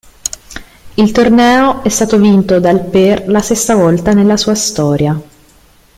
[0.95, 5.21] Il torneo è stato vinto dal per la sesta volta nella sua storia.